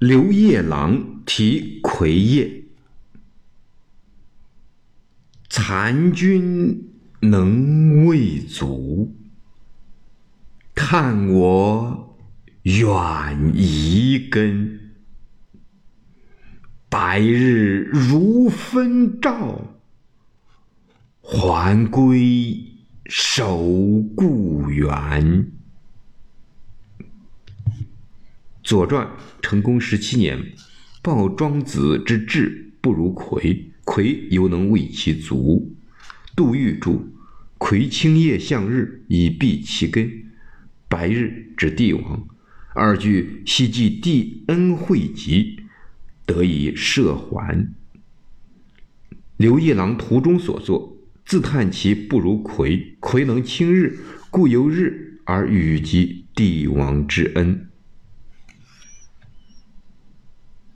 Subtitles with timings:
[0.00, 2.64] 刘夜郎题葵叶，
[5.50, 9.14] 残君能未足，
[10.74, 12.16] 看我
[12.62, 14.94] 远移根。
[16.88, 19.82] 白日如分照，
[21.20, 22.58] 还归
[23.04, 24.88] 守故园。
[28.70, 29.04] 《左传》
[29.42, 30.52] 成功十七年，
[31.02, 35.74] 报庄子之志不如魁，魁犹能为其足。
[36.36, 37.04] 杜预注：
[37.58, 40.08] 魁青叶向日，以蔽其根。
[40.88, 42.28] 白日指帝王，
[42.72, 45.56] 二句系记帝恩惠极，
[46.24, 47.74] 得以赦还。
[49.36, 53.98] 刘一郎图中所作，自叹其不如魁，魁能清日，
[54.30, 57.66] 故由日而与及帝王之恩。